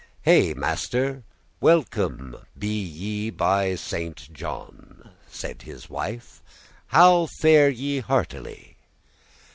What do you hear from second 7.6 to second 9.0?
ye heartily?"